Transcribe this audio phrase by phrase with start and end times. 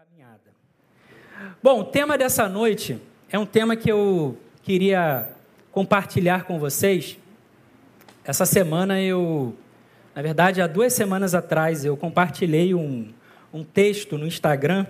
[0.00, 0.50] caminhada.
[1.62, 5.28] Bom, o tema dessa noite é um tema que eu queria
[5.70, 7.18] compartilhar com vocês.
[8.24, 9.54] Essa semana eu,
[10.14, 13.12] na verdade, há duas semanas atrás, eu compartilhei um,
[13.52, 14.86] um texto no Instagram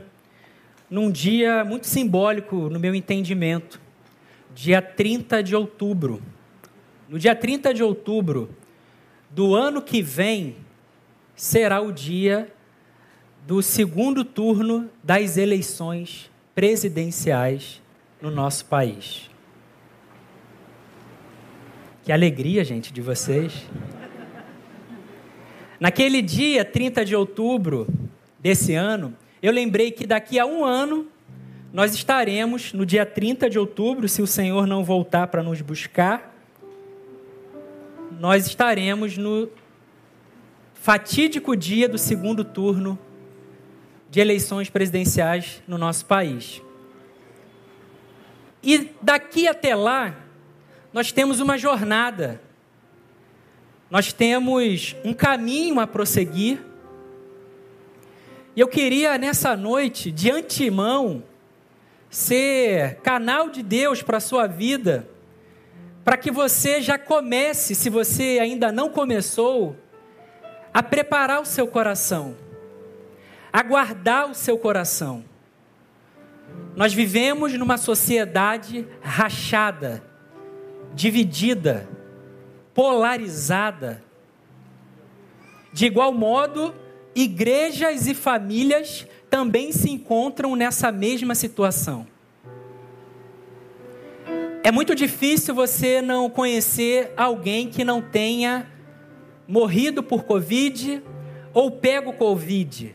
[0.89, 3.81] num dia muito simbólico no meu entendimento,
[4.55, 6.23] dia 30 de outubro.
[7.09, 8.49] No dia 30 de outubro
[9.29, 10.55] do ano que vem
[11.35, 12.49] será o dia
[13.47, 17.81] do segundo turno das eleições presidenciais
[18.21, 19.31] no nosso país.
[22.03, 23.67] Que alegria, gente, de vocês.
[25.79, 27.87] Naquele dia, 30 de outubro
[28.39, 31.07] desse ano, eu lembrei que daqui a um ano
[31.73, 36.35] nós estaremos no dia 30 de outubro, se o Senhor não voltar para nos buscar,
[38.19, 39.49] nós estaremos no
[40.75, 42.99] fatídico dia do segundo turno
[44.11, 46.61] de eleições presidenciais no nosso país.
[48.63, 50.15] E daqui até lá,
[50.93, 52.41] nós temos uma jornada,
[53.89, 56.61] nós temos um caminho a prosseguir.
[58.57, 61.23] E eu queria nessa noite, de antemão,
[62.11, 65.09] ser canal de Deus para a sua vida,
[66.05, 69.77] para que você já comece, se você ainda não começou,
[70.75, 72.50] a preparar o seu coração
[73.53, 75.25] a guardar o seu coração.
[76.77, 80.03] Nós vivemos numa sociedade rachada,
[80.95, 81.89] dividida,
[82.75, 84.03] polarizada.
[85.73, 86.75] De igual modo,
[87.15, 92.07] igrejas e famílias também se encontram nessa mesma situação.
[94.63, 98.71] É muito difícil você não conhecer alguém que não tenha
[99.49, 101.03] morrido por Covid
[101.53, 102.95] ou pego Covid.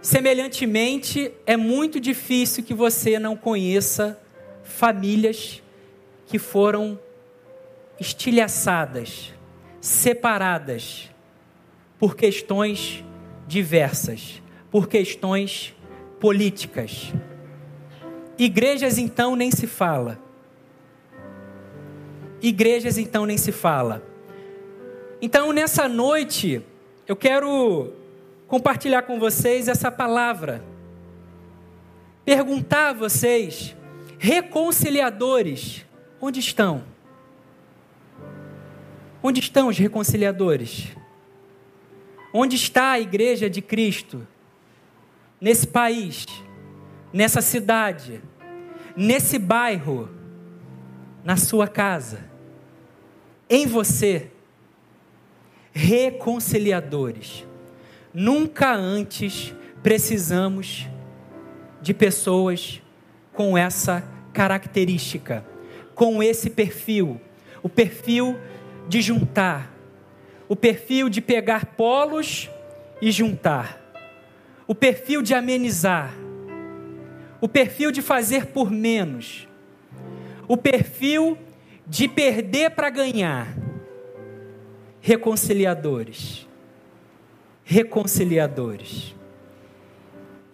[0.00, 4.18] Semelhantemente, é muito difícil que você não conheça
[4.62, 5.60] famílias
[6.26, 6.98] que foram
[7.98, 9.32] estilhaçadas,
[9.80, 11.10] separadas
[11.98, 13.04] por questões
[13.46, 14.40] diversas,
[14.70, 15.74] por questões
[16.20, 17.12] políticas.
[18.38, 20.16] Igrejas então nem se fala.
[22.40, 24.00] Igrejas então nem se fala.
[25.20, 26.62] Então nessa noite
[27.06, 27.92] eu quero
[28.48, 30.64] compartilhar com vocês essa palavra.
[32.24, 33.76] Perguntar a vocês,
[34.18, 35.84] reconciliadores,
[36.20, 36.82] onde estão?
[39.22, 40.88] Onde estão os reconciliadores?
[42.32, 44.26] Onde está a igreja de Cristo?
[45.40, 46.26] Nesse país,
[47.12, 48.20] nessa cidade,
[48.96, 50.08] nesse bairro,
[51.22, 52.28] na sua casa,
[53.48, 54.30] em você,
[55.72, 57.47] reconciliadores.
[58.12, 60.88] Nunca antes precisamos
[61.80, 62.82] de pessoas
[63.32, 64.02] com essa
[64.32, 65.44] característica,
[65.94, 67.20] com esse perfil,
[67.62, 68.38] o perfil
[68.88, 69.72] de juntar,
[70.48, 72.50] o perfil de pegar polos
[73.00, 73.80] e juntar,
[74.66, 76.12] o perfil de amenizar,
[77.40, 79.46] o perfil de fazer por menos,
[80.48, 81.38] o perfil
[81.86, 83.54] de perder para ganhar.
[85.00, 86.47] Reconciliadores
[87.70, 89.14] reconciliadores.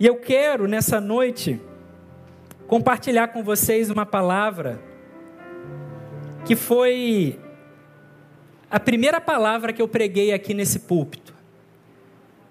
[0.01, 1.61] E eu quero nessa noite
[2.67, 4.81] compartilhar com vocês uma palavra
[6.45, 7.39] que foi
[8.69, 11.33] a primeira palavra que eu preguei aqui nesse púlpito.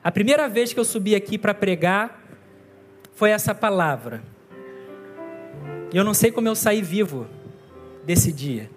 [0.02, 2.24] A primeira vez que eu subi aqui para pregar
[3.16, 4.24] foi essa palavra.
[5.94, 7.28] E eu não sei como eu saí vivo
[8.06, 8.72] desse dia.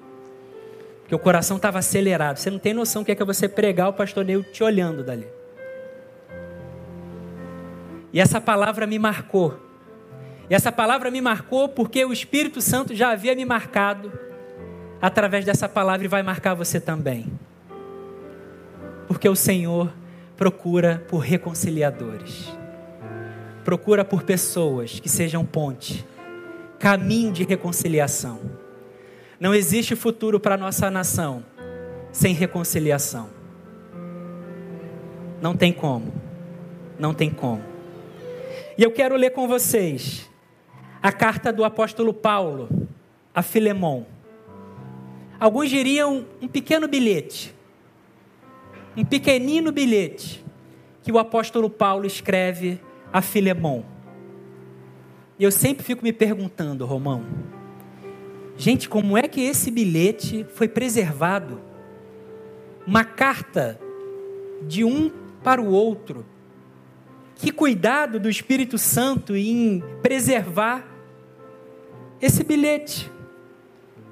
[1.02, 2.38] Porque o coração estava acelerado.
[2.38, 5.04] Você não tem noção o que é, que você pregar o pastor Neil te olhando
[5.04, 5.35] dali.
[8.16, 9.60] E essa palavra me marcou.
[10.48, 14.10] E essa palavra me marcou porque o Espírito Santo já havia me marcado
[15.02, 17.26] através dessa palavra e vai marcar você também.
[19.06, 19.92] Porque o Senhor
[20.34, 22.56] procura por reconciliadores.
[23.62, 26.02] Procura por pessoas que sejam ponte,
[26.78, 28.40] caminho de reconciliação.
[29.38, 31.44] Não existe futuro para nossa nação
[32.10, 33.28] sem reconciliação.
[35.38, 36.14] Não tem como.
[36.98, 37.75] Não tem como.
[38.78, 40.28] E eu quero ler com vocês
[41.02, 42.68] a carta do apóstolo Paulo
[43.34, 44.04] a Filemon.
[45.40, 47.54] Alguns diriam um pequeno bilhete,
[48.94, 50.44] um pequenino bilhete
[51.02, 52.78] que o apóstolo Paulo escreve
[53.10, 53.82] a Filemon.
[55.38, 57.24] E eu sempre fico me perguntando, Romão,
[58.58, 61.62] gente, como é que esse bilhete foi preservado?
[62.86, 63.80] Uma carta
[64.62, 65.10] de um
[65.42, 66.26] para o outro
[67.36, 70.84] que cuidado do Espírito Santo em preservar
[72.20, 73.10] esse bilhete,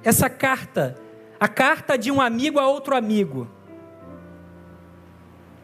[0.02, 0.94] essa carta,
[1.40, 3.48] a carta de um amigo a outro amigo.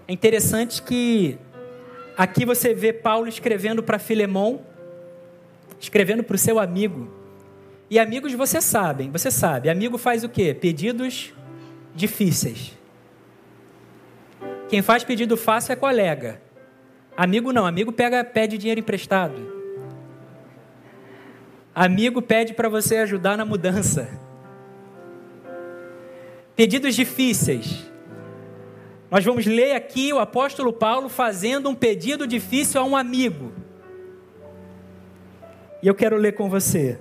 [0.08, 1.38] É interessante que
[2.16, 4.62] aqui você vê Paulo escrevendo para Filemão,
[5.78, 7.12] escrevendo para o seu amigo.
[7.90, 10.54] E amigos você sabem, você sabe, amigo faz o quê?
[10.54, 11.34] Pedidos
[11.94, 12.72] difíceis.
[14.68, 16.40] Quem faz pedido fácil é colega.
[17.20, 19.34] Amigo não, amigo pega, pede dinheiro emprestado.
[21.74, 24.08] Amigo pede para você ajudar na mudança.
[26.56, 27.86] Pedidos difíceis.
[29.10, 33.52] Nós vamos ler aqui o apóstolo Paulo fazendo um pedido difícil a um amigo.
[35.82, 36.98] E eu quero ler com você.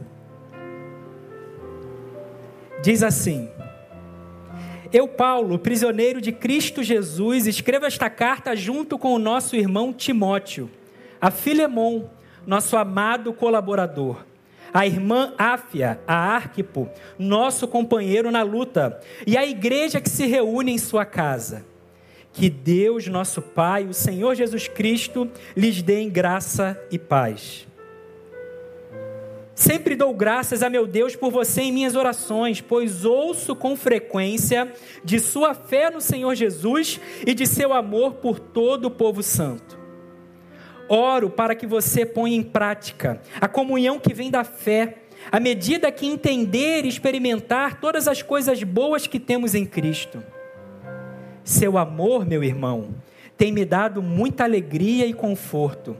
[2.83, 3.50] Diz assim:
[4.91, 10.69] eu, Paulo, prisioneiro de Cristo Jesus, escrevo esta carta junto com o nosso irmão Timóteo,
[11.21, 12.06] a Filemon,
[12.45, 14.25] nosso amado colaborador,
[14.74, 16.89] a irmã Áfia, a Arquipo,
[17.19, 21.65] nosso companheiro na luta, e a igreja que se reúne em sua casa.
[22.33, 27.69] Que Deus, nosso Pai, o Senhor Jesus Cristo, lhes dê graça e paz.
[29.59, 34.71] Sempre dou graças a meu Deus por você em minhas orações, pois ouço com frequência
[35.03, 36.97] de sua fé no Senhor Jesus
[37.27, 39.77] e de seu amor por todo o povo santo.
[40.88, 45.91] Oro para que você ponha em prática a comunhão que vem da fé, à medida
[45.91, 50.23] que entender e experimentar todas as coisas boas que temos em Cristo.
[51.44, 52.95] Seu amor, meu irmão,
[53.38, 55.97] tem me dado muita alegria e conforto,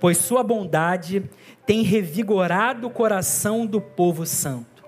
[0.00, 1.22] pois sua bondade
[1.66, 4.78] tem revigorado o coração do povo santo.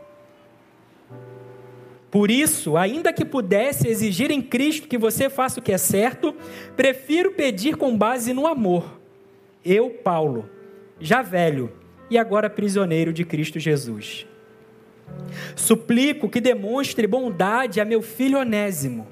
[2.10, 6.34] Por isso, ainda que pudesse exigir em Cristo que você faça o que é certo,
[6.74, 9.00] prefiro pedir com base no amor.
[9.64, 10.50] Eu, Paulo,
[10.98, 11.72] já velho
[12.10, 14.26] e agora prisioneiro de Cristo Jesus.
[15.54, 19.06] Suplico que demonstre bondade a meu filho Onésimo.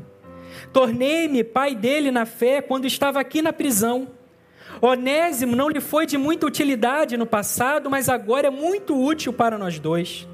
[0.73, 4.18] Tornei-me pai dele na fé quando estava aqui na prisão
[4.81, 9.59] Onésimo não lhe foi de muita utilidade no passado, mas agora é muito útil para
[9.59, 10.27] nós dois.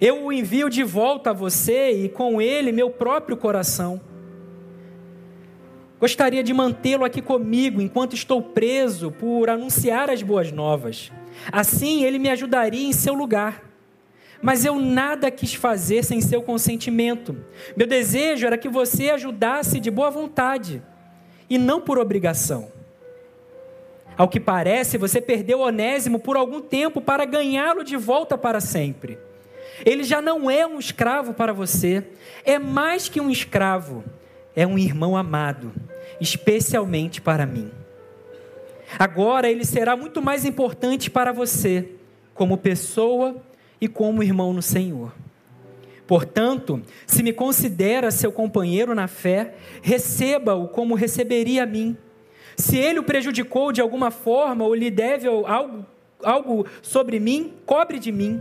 [0.00, 4.00] Eu o envio de volta a você e com ele meu próprio coração.
[5.98, 11.10] Gostaria de mantê-lo aqui comigo enquanto estou preso por anunciar as boas novas.
[11.50, 13.62] Assim ele me ajudaria em seu lugar.
[14.42, 17.36] Mas eu nada quis fazer sem seu consentimento.
[17.74, 20.82] Meu desejo era que você ajudasse de boa vontade
[21.48, 22.75] e não por obrigação.
[24.16, 29.18] Ao que parece, você perdeu Onésimo por algum tempo para ganhá-lo de volta para sempre.
[29.84, 32.02] Ele já não é um escravo para você,
[32.44, 34.02] é mais que um escravo,
[34.54, 35.70] é um irmão amado,
[36.18, 37.70] especialmente para mim.
[38.98, 41.86] Agora ele será muito mais importante para você,
[42.32, 43.36] como pessoa
[43.78, 45.12] e como irmão no Senhor.
[46.06, 51.96] Portanto, se me considera seu companheiro na fé, receba-o como receberia a mim
[52.56, 55.84] se ele o prejudicou de alguma forma ou lhe deve algo,
[56.22, 58.40] algo sobre mim, cobre de mim.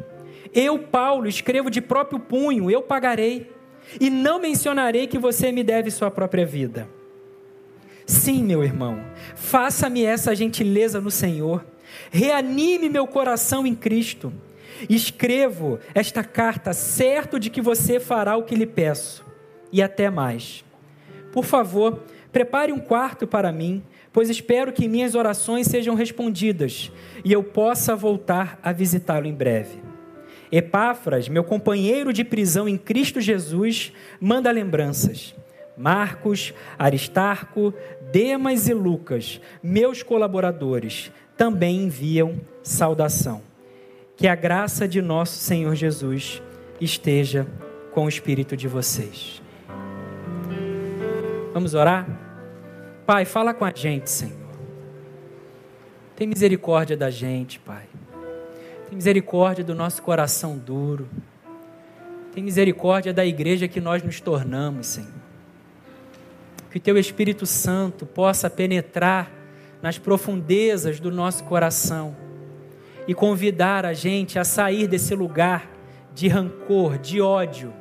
[0.54, 3.52] Eu, Paulo, escrevo de próprio punho, eu pagarei.
[4.00, 6.88] E não mencionarei que você me deve sua própria vida.
[8.06, 9.04] Sim, meu irmão,
[9.36, 11.66] faça-me essa gentileza no Senhor.
[12.10, 14.32] Reanime meu coração em Cristo.
[14.90, 19.26] Escrevo esta carta certo de que você fará o que lhe peço.
[19.72, 20.64] E até mais.
[21.32, 23.84] Por favor, prepare um quarto para mim
[24.16, 26.90] pois espero que minhas orações sejam respondidas
[27.26, 29.84] e eu possa voltar a visitá-lo em breve.
[30.50, 35.36] Epáfras, meu companheiro de prisão em Cristo Jesus, manda lembranças.
[35.78, 37.74] Marcos, Aristarco,
[38.10, 43.42] Demas e Lucas, meus colaboradores, também enviam saudação.
[44.16, 46.42] Que a graça de nosso Senhor Jesus
[46.80, 47.46] esteja
[47.92, 49.42] com o espírito de vocês.
[51.54, 52.25] Vamos orar?
[53.06, 54.50] Pai, fala com a gente, Senhor.
[56.16, 57.84] Tem misericórdia da gente, Pai.
[58.90, 61.08] Tem misericórdia do nosso coração duro.
[62.34, 65.14] Tem misericórdia da igreja que nós nos tornamos, Senhor.
[66.72, 69.32] Que Teu Espírito Santo possa penetrar
[69.84, 72.16] nas profundezas do nosso coração
[73.08, 75.70] e convidar a gente a sair desse lugar
[76.12, 77.72] de rancor, de ódio.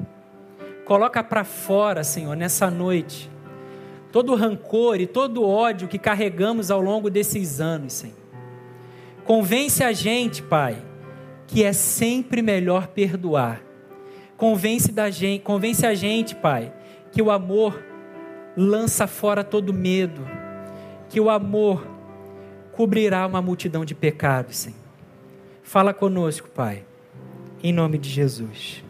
[0.85, 3.33] Coloca para fora, Senhor, nessa noite
[4.15, 8.15] todo rancor e todo ódio que carregamos ao longo desses anos, Senhor.
[9.25, 10.81] Convence a gente, Pai,
[11.49, 13.61] que é sempre melhor perdoar.
[14.37, 16.73] Convence, da gente, convence a gente, Pai,
[17.11, 17.85] que o amor
[18.57, 20.25] lança fora todo medo,
[21.09, 21.85] que o amor
[22.71, 24.79] cobrirá uma multidão de pecados, Senhor.
[25.61, 26.85] Fala conosco, Pai,
[27.61, 28.85] em nome de Jesus.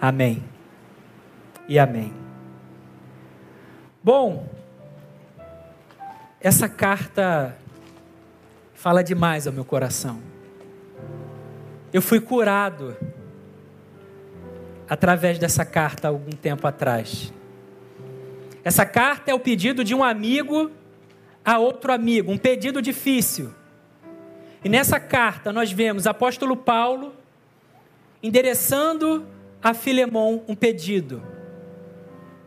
[0.00, 0.42] Amém.
[1.68, 2.21] E amém.
[4.04, 4.48] Bom,
[6.40, 7.56] essa carta
[8.74, 10.20] fala demais ao meu coração.
[11.92, 12.96] Eu fui curado
[14.88, 17.32] através dessa carta algum tempo atrás.
[18.64, 20.72] Essa carta é o pedido de um amigo
[21.44, 23.54] a outro amigo, um pedido difícil.
[24.64, 27.14] E nessa carta nós vemos apóstolo Paulo
[28.20, 29.24] endereçando
[29.62, 31.22] a Filemon um pedido.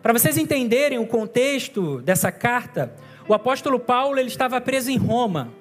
[0.05, 2.93] Para vocês entenderem o contexto dessa carta,
[3.27, 5.51] o apóstolo Paulo ele estava preso em Roma,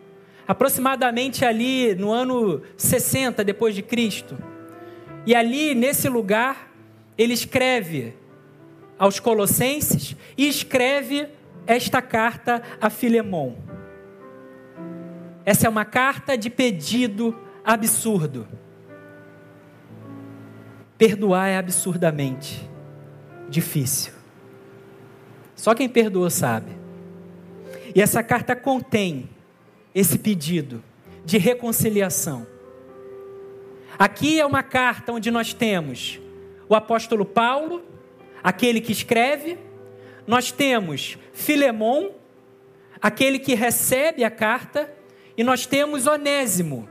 [0.46, 4.36] aproximadamente ali no ano 60 depois de Cristo.
[5.24, 6.70] E ali nesse lugar
[7.16, 8.12] ele escreve
[8.98, 11.26] aos Colossenses e escreve
[11.66, 13.54] esta carta a Filemon.
[15.46, 17.34] Essa é uma carta de pedido
[17.64, 18.46] absurdo.
[20.98, 22.68] Perdoar é absurdamente
[23.48, 24.13] difícil.
[25.54, 26.72] Só quem perdoou sabe.
[27.94, 29.28] E essa carta contém
[29.94, 30.82] esse pedido
[31.24, 32.46] de reconciliação.
[33.98, 36.20] Aqui é uma carta onde nós temos
[36.68, 37.82] o apóstolo Paulo,
[38.42, 39.58] aquele que escreve,
[40.26, 42.10] nós temos Filemon,
[43.00, 44.92] aquele que recebe a carta,
[45.36, 46.88] e nós temos Onésimo,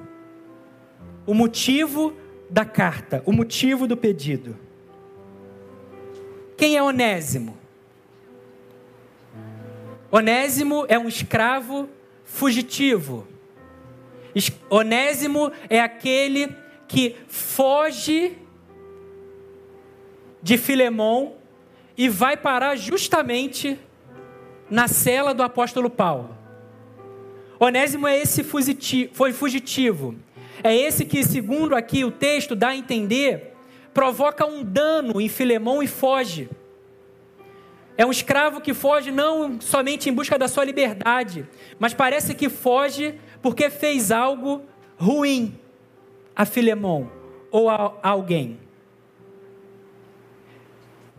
[1.26, 2.14] o motivo
[2.50, 4.58] da carta, o motivo do pedido.
[6.56, 7.58] Quem é Onésimo?
[10.16, 11.90] Onésimo é um escravo
[12.24, 13.28] fugitivo.
[14.70, 16.56] Onésimo é aquele
[16.88, 18.38] que foge
[20.40, 21.32] de Filemon
[21.98, 23.80] e vai parar justamente
[24.70, 26.38] na cela do apóstolo Paulo.
[27.60, 30.14] Onésimo é esse fugitivo, foi fugitivo.
[30.64, 33.56] É esse que, segundo aqui o texto dá a entender,
[33.96, 36.52] provoca um dano em Filemão e foge.
[37.98, 41.48] É um escravo que foge não somente em busca da sua liberdade,
[41.78, 44.64] mas parece que foge porque fez algo
[44.98, 45.60] ruim
[46.36, 47.12] a Filemão
[47.52, 48.60] ou a alguém.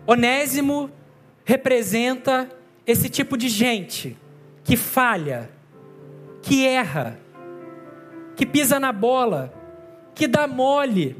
[0.07, 0.90] Onésimo
[1.45, 2.50] representa
[2.87, 4.16] esse tipo de gente
[4.64, 5.50] que falha,
[6.43, 7.19] que erra,
[8.35, 9.54] que pisa na bola,
[10.14, 11.16] que dá mole,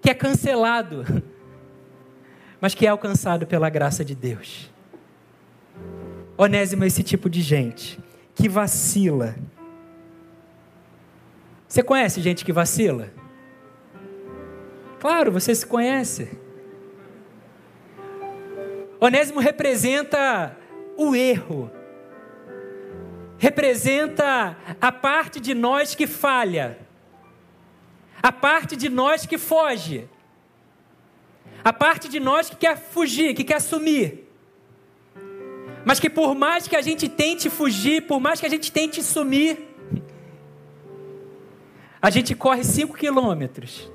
[0.00, 1.04] que é cancelado,
[2.62, 4.70] mas que é alcançado pela graça de Deus.
[6.38, 7.98] Onésimo é esse tipo de gente
[8.36, 9.34] que vacila.
[11.66, 13.12] Você conhece gente que vacila?
[15.00, 16.38] Claro, você se conhece.
[19.00, 20.56] Onésimo representa
[20.96, 21.68] o erro,
[23.38, 26.78] representa a parte de nós que falha,
[28.22, 30.08] a parte de nós que foge,
[31.64, 34.28] a parte de nós que quer fugir, que quer sumir.
[35.84, 39.02] Mas que por mais que a gente tente fugir, por mais que a gente tente
[39.02, 39.58] sumir,
[42.00, 43.90] a gente corre cinco quilômetros.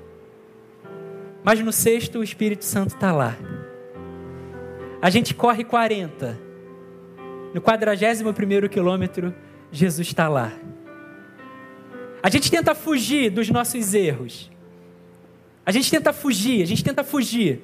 [1.44, 3.36] Mas no sexto o Espírito Santo está lá.
[5.00, 6.38] A gente corre 40.
[7.54, 9.34] No 41 quilômetro,
[9.70, 10.52] Jesus está lá.
[12.22, 14.50] A gente tenta fugir dos nossos erros.
[15.68, 17.60] A gente tenta fugir, a gente tenta fugir.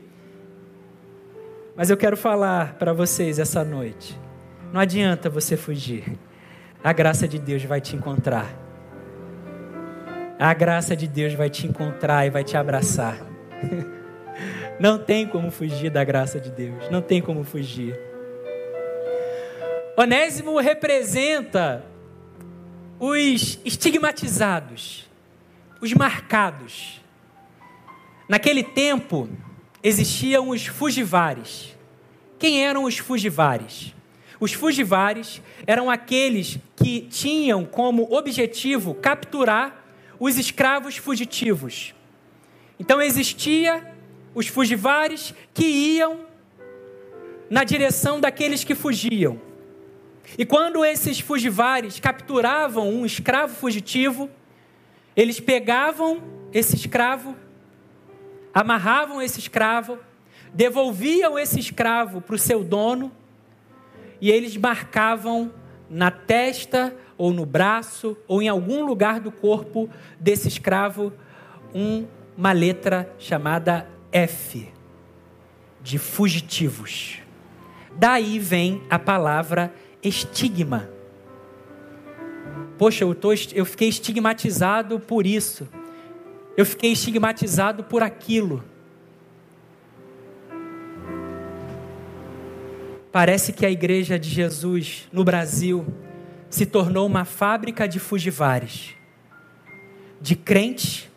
[1.75, 4.15] Mas eu quero falar para vocês essa noite.
[4.71, 6.19] Não adianta você fugir.
[6.83, 8.47] A graça de Deus vai te encontrar.
[10.39, 13.17] A graça de Deus vai te encontrar e vai te abraçar.
[14.79, 16.91] Não tem como fugir da graça de Deus.
[16.91, 17.99] Não tem como fugir.
[19.97, 21.83] Onésimo representa
[23.01, 25.09] os estigmatizados,
[25.81, 27.03] os marcados.
[28.29, 29.29] Naquele tempo
[29.83, 31.77] existiam os fugivares.
[32.39, 33.95] Quem eram os fugivares?
[34.41, 39.85] Os fugivares eram aqueles que tinham como objetivo capturar
[40.19, 41.95] os escravos fugitivos.
[42.79, 43.95] Então existia
[44.35, 46.21] os fugivares que iam
[47.49, 49.41] na direção daqueles que fugiam.
[50.37, 54.29] E quando esses fugivares capturavam um escravo fugitivo,
[55.15, 57.37] eles pegavam esse escravo,
[58.55, 59.99] amarravam esse escravo,
[60.53, 63.11] devolviam esse escravo para o seu dono
[64.21, 65.53] e eles marcavam
[65.91, 71.13] na testa ou no braço ou em algum lugar do corpo desse escravo
[71.75, 72.07] um,
[72.37, 74.73] uma letra chamada F,
[75.83, 77.19] de fugitivos.
[77.97, 80.89] Daí vem a palavra estigma.
[82.79, 85.69] Poxa, eu, tô, eu fiquei estigmatizado por isso.
[86.57, 88.63] Eu fiquei estigmatizado por aquilo.
[93.11, 95.87] Parece que a igreja de Jesus no Brasil
[96.49, 98.95] se tornou uma fábrica de fugivares,
[100.21, 101.09] de crentes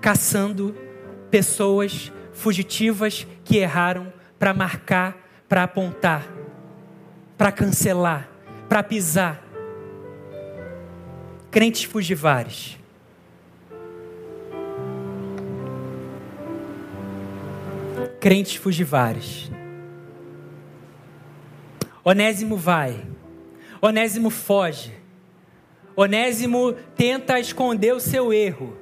[0.00, 0.74] caçando
[1.30, 6.26] pessoas fugitivas que erraram para marcar, para apontar,
[7.36, 8.30] para cancelar,
[8.68, 9.44] para pisar.
[11.50, 12.79] Crentes fugivares.
[18.20, 19.50] Crentes fugivares.
[22.04, 23.02] Onésimo vai.
[23.80, 24.92] Onésimo foge.
[25.96, 28.76] Onésimo tenta esconder o seu erro.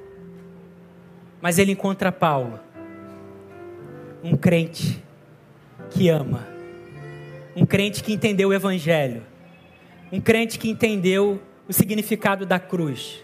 [1.41, 2.59] Mas ele encontra Paulo,
[4.21, 5.01] um crente
[5.89, 6.45] que ama,
[7.55, 9.23] um crente que entendeu o Evangelho,
[10.11, 13.23] um crente que entendeu o significado da cruz,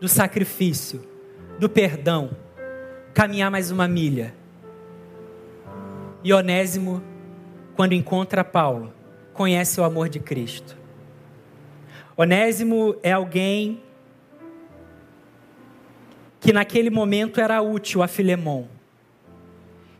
[0.00, 1.04] do sacrifício,
[1.58, 2.30] do perdão,
[3.12, 4.39] caminhar mais uma milha.
[6.22, 7.02] E Onésimo,
[7.74, 8.92] quando encontra Paulo,
[9.32, 10.76] conhece o amor de Cristo.
[12.16, 13.80] Onésimo é alguém
[16.38, 18.68] que naquele momento era útil a Filemão.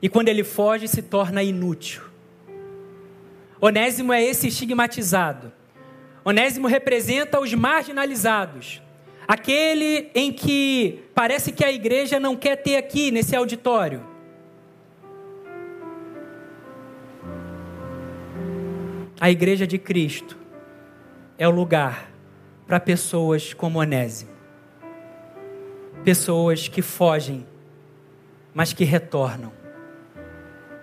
[0.03, 2.03] E quando ele foge, se torna inútil.
[3.61, 5.53] Onésimo é esse estigmatizado.
[6.25, 8.83] Onésimo representa os marginalizados.
[9.27, 14.10] Aquele em que parece que a igreja não quer ter aqui nesse auditório.
[19.21, 20.39] A igreja de Cristo
[21.37, 22.11] é o lugar
[22.67, 24.31] para pessoas como Onésimo.
[26.03, 27.47] Pessoas que fogem,
[28.55, 29.53] mas que retornam.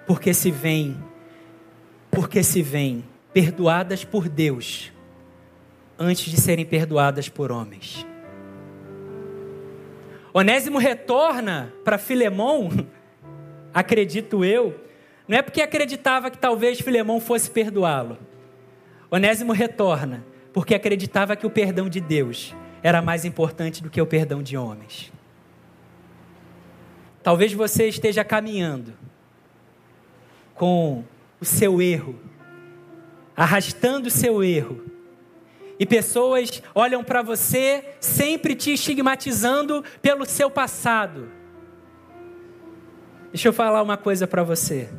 [0.05, 1.03] Porque se vêm,
[2.11, 3.03] porque se vêm
[3.33, 4.91] perdoadas por Deus
[5.97, 8.05] antes de serem perdoadas por homens.
[10.31, 12.69] Onésimo retorna para Filemão,
[13.73, 14.79] acredito eu,
[15.27, 18.17] não é porque acreditava que talvez Filemão fosse perdoá-lo.
[19.11, 24.07] Onésimo retorna porque acreditava que o perdão de Deus era mais importante do que o
[24.07, 25.11] perdão de homens.
[27.21, 28.93] Talvez você esteja caminhando
[30.55, 31.03] com
[31.39, 32.19] o seu erro,
[33.35, 34.83] arrastando o seu erro,
[35.79, 41.29] e pessoas olham para você sempre te estigmatizando pelo seu passado.
[43.31, 44.89] Deixa eu falar uma coisa para você.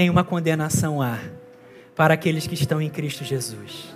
[0.00, 1.18] Nenhuma condenação há
[1.94, 3.94] para aqueles que estão em Cristo Jesus.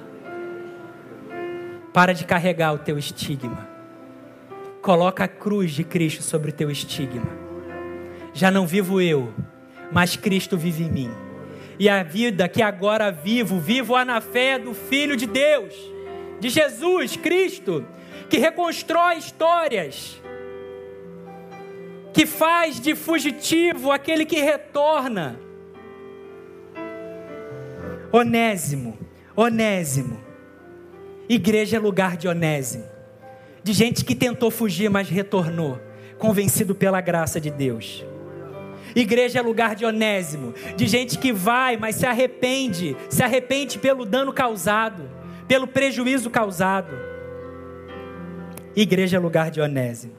[1.95, 3.67] Para de carregar o teu estigma.
[4.83, 7.27] Coloca a cruz de Cristo sobre o teu estigma.
[8.35, 9.33] Já não vivo eu,
[9.90, 11.11] mas Cristo vive em mim.
[11.79, 15.75] E a vida que agora vivo, vivo-a na fé do Filho de Deus,
[16.38, 17.83] de Jesus Cristo,
[18.29, 20.21] que reconstrói histórias,
[22.12, 25.40] que faz de fugitivo aquele que retorna
[28.14, 28.96] Onésimo,
[29.35, 30.20] Onésimo.
[31.29, 32.85] Igreja é lugar de Onésimo.
[33.61, 35.81] De gente que tentou fugir, mas retornou,
[36.16, 38.07] convencido pela graça de Deus.
[38.94, 44.05] Igreja é lugar de Onésimo, de gente que vai, mas se arrepende, se arrepende pelo
[44.05, 45.11] dano causado,
[45.48, 46.94] pelo prejuízo causado.
[48.77, 50.14] Igreja é lugar de Onésimo.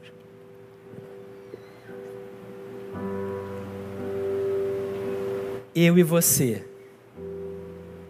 [5.74, 6.75] Eu e você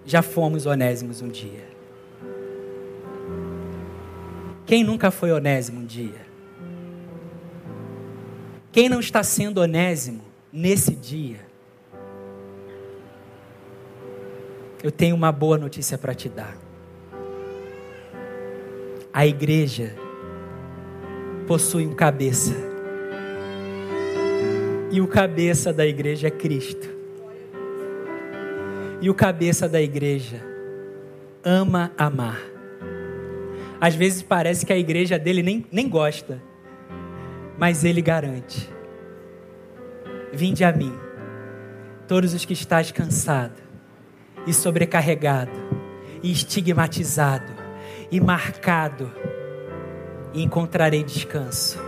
[0.06, 1.66] já fomos onésimos um dia.
[4.66, 6.26] Quem nunca foi onésimo um dia?
[8.72, 11.40] Quem não está sendo onésimo nesse dia?
[14.84, 16.56] Eu tenho uma boa notícia para te dar.
[19.12, 19.96] A igreja
[21.48, 22.54] possui um cabeça.
[24.92, 26.95] E o cabeça da igreja é Cristo
[29.02, 30.42] e o cabeça da igreja
[31.44, 32.42] ama amar.
[33.80, 36.42] Às vezes parece que a igreja dele nem, nem gosta,
[37.58, 38.70] mas ele garante:
[40.34, 40.94] Vinde a mim,
[42.08, 43.62] todos os que estáis cansado
[44.48, 45.52] e sobrecarregado,
[46.24, 47.54] e estigmatizado,
[48.12, 49.12] e marcado,
[50.34, 51.80] e encontrarei descanso.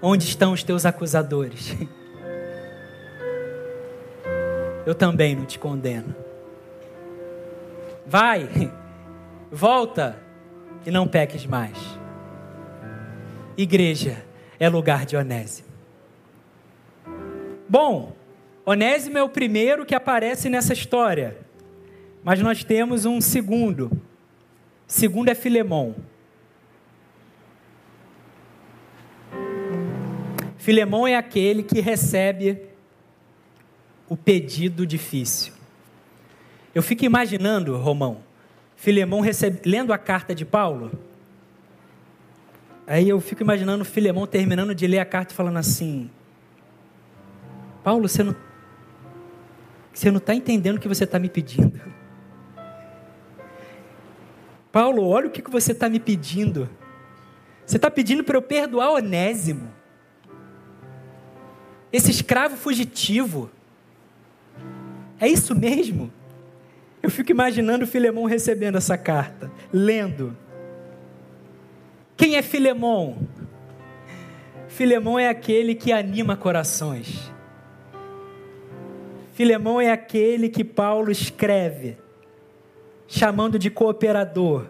[0.00, 1.76] Onde estão os teus acusadores?
[4.84, 6.14] eu também não te condeno.
[8.06, 8.48] Vai,
[9.50, 10.18] volta
[10.84, 11.76] e não peques mais.
[13.56, 14.24] Igreja
[14.58, 15.68] é lugar de Onésimo.
[17.68, 18.14] Bom,
[18.64, 21.36] Onésimo é o primeiro que aparece nessa história,
[22.22, 23.90] mas nós temos um segundo.
[24.86, 25.94] segundo é Filemão.
[30.58, 32.71] Filemão é aquele que recebe
[34.12, 35.54] o pedido difícil.
[36.74, 38.18] Eu fico imaginando, Romão,
[38.76, 40.92] Filemão recebe, lendo a carta de Paulo.
[42.86, 46.10] Aí eu fico imaginando Filemão terminando de ler a carta falando assim:
[47.82, 48.36] Paulo, você não
[49.94, 51.80] você não está entendendo o que você está me pedindo.
[54.70, 56.68] Paulo, olha o que você está me pedindo.
[57.64, 59.72] Você está pedindo para eu perdoar Onésimo,
[61.90, 63.50] esse escravo fugitivo.
[65.22, 66.12] É isso mesmo?
[67.00, 70.36] Eu fico imaginando Filemão recebendo essa carta, lendo.
[72.16, 73.18] Quem é Filemão?
[74.66, 77.32] Filemão é aquele que anima corações.
[79.32, 81.96] Filemão é aquele que Paulo escreve,
[83.06, 84.66] chamando de cooperador.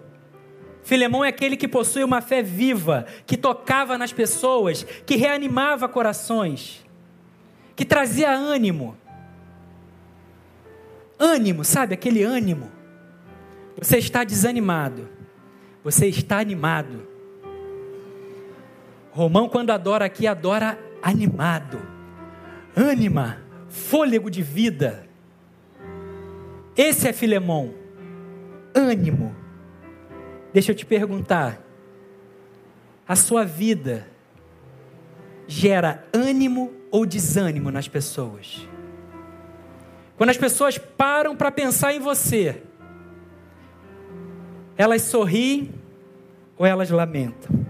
[0.82, 6.84] Filemão é aquele que possui uma fé viva, que tocava nas pessoas, que reanimava corações,
[7.74, 8.98] que trazia ânimo.
[11.18, 11.94] Ânimo, sabe?
[11.94, 12.70] Aquele ânimo.
[13.78, 15.08] Você está desanimado,
[15.82, 17.06] você está animado.
[19.10, 21.80] Romão, quando adora aqui, adora animado.
[22.76, 25.06] Ânima fôlego de vida.
[26.76, 27.72] Esse é Filemão.
[28.74, 29.34] Ânimo.
[30.52, 31.60] Deixa eu te perguntar.
[33.08, 34.06] A sua vida
[35.46, 38.68] gera ânimo ou desânimo nas pessoas?
[40.16, 42.62] Quando as pessoas param para pensar em você,
[44.76, 45.74] elas sorriem
[46.56, 47.66] ou elas lamentam?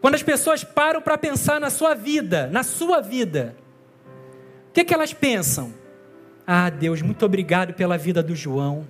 [0.00, 3.56] Quando as pessoas param para pensar na sua vida, na sua vida,
[4.76, 5.72] que, que elas pensam?
[6.46, 8.86] Ah, Deus, muito obrigado pela vida do João.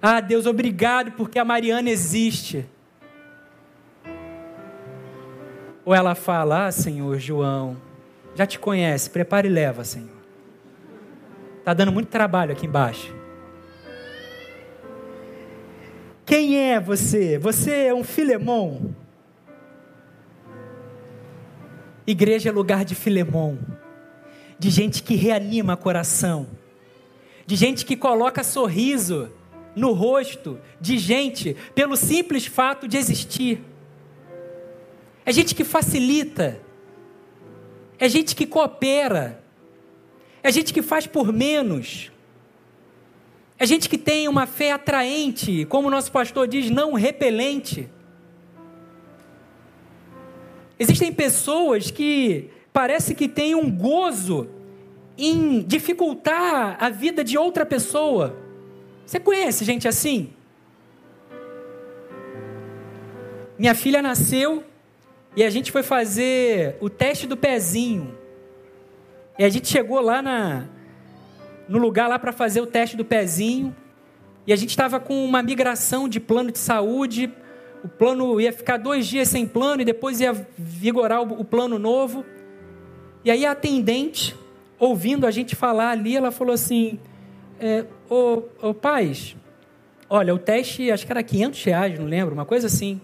[0.00, 2.64] Ah, Deus, obrigado porque a Mariana existe.
[5.84, 7.76] Ou ela fala: Ah, Senhor, João,
[8.36, 10.17] já te conhece, prepara e leva, Senhor.
[11.68, 13.14] Está dando muito trabalho aqui embaixo.
[16.24, 17.36] Quem é você?
[17.36, 18.96] Você é um Filemão.
[22.06, 23.58] Igreja é lugar de Filemão
[24.58, 26.46] de gente que reanima coração,
[27.44, 29.30] de gente que coloca sorriso
[29.76, 33.62] no rosto de gente pelo simples fato de existir.
[35.22, 36.62] É gente que facilita,
[37.98, 39.44] é gente que coopera,
[40.42, 42.10] é gente que faz por menos.
[43.58, 47.88] É gente que tem uma fé atraente, como o nosso pastor diz, não repelente.
[50.78, 54.48] Existem pessoas que parece que tem um gozo
[55.16, 58.38] em dificultar a vida de outra pessoa.
[59.04, 60.30] Você conhece gente assim?
[63.58, 64.62] Minha filha nasceu
[65.34, 68.17] e a gente foi fazer o teste do pezinho.
[69.38, 70.64] E a gente chegou lá na,
[71.68, 73.74] no lugar lá para fazer o teste do pezinho.
[74.46, 77.32] E a gente estava com uma migração de plano de saúde.
[77.84, 81.78] O plano ia ficar dois dias sem plano e depois ia vigorar o, o plano
[81.78, 82.24] novo.
[83.24, 84.34] E aí a atendente,
[84.78, 86.98] ouvindo a gente falar ali, ela falou assim:
[87.60, 88.74] é, ô, ô
[90.10, 93.00] olha, o teste acho que era 500 reais, não lembro, uma coisa assim.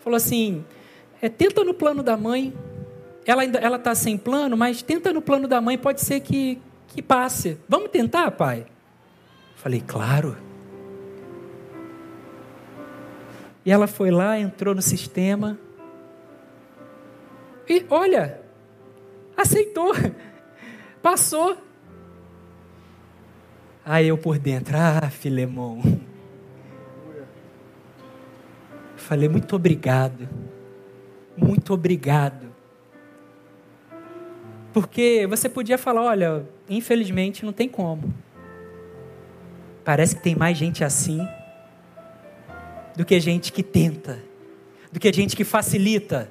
[0.00, 0.62] Falou assim:
[1.22, 2.52] é, tenta no plano da mãe.
[3.26, 6.60] Ela ainda ela está sem plano, mas tenta no plano da mãe, pode ser que,
[6.88, 7.58] que passe.
[7.68, 8.66] Vamos tentar, pai?
[9.56, 10.36] Falei, claro.
[13.64, 15.58] E ela foi lá, entrou no sistema.
[17.68, 18.40] E olha,
[19.36, 19.92] aceitou,
[21.02, 21.56] passou.
[23.84, 25.80] Aí eu por dentro, ah, Filemão.
[28.96, 30.28] Falei, muito obrigado,
[31.36, 32.49] muito obrigado.
[34.72, 38.14] Porque você podia falar, olha, infelizmente não tem como.
[39.84, 41.26] Parece que tem mais gente assim
[42.96, 44.18] do que gente que tenta,
[44.92, 46.30] do que gente que facilita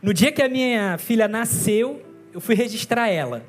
[0.00, 2.00] No dia que a minha filha nasceu,
[2.32, 3.44] eu fui registrar ela.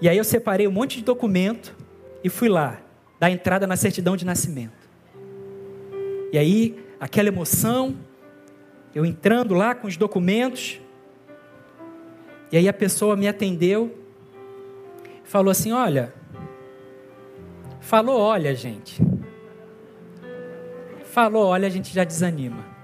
[0.00, 1.74] E aí eu separei um monte de documento
[2.22, 2.80] e fui lá,
[3.18, 4.88] dar entrada na certidão de nascimento.
[6.32, 7.96] E aí, aquela emoção,
[8.94, 10.80] eu entrando lá com os documentos,
[12.52, 13.96] e aí a pessoa me atendeu,
[15.24, 16.12] falou assim: Olha,
[17.80, 19.02] falou, olha, gente.
[21.04, 22.74] Falou, olha, a gente já desanima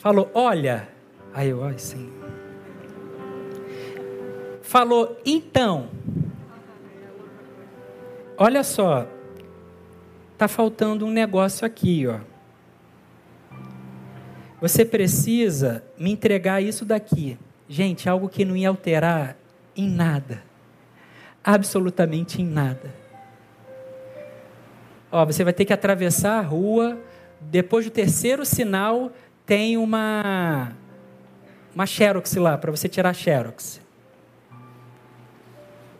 [0.00, 0.88] falou: Olha.
[1.32, 2.10] Aí eu, ai, sim.
[4.62, 5.88] Falou: Então.
[8.36, 9.06] olha só,
[10.38, 12.18] tá faltando um negócio aqui, ó.
[14.60, 17.38] Você precisa me entregar isso daqui.
[17.68, 19.36] Gente, algo que não ia alterar
[19.76, 20.42] em nada.
[21.42, 22.94] Absolutamente em nada.
[25.10, 26.98] Ó, você vai ter que atravessar a rua.
[27.40, 29.10] Depois do terceiro sinal,
[29.46, 30.72] tem uma
[31.74, 33.80] uma xerox lá para você tirar a xerox.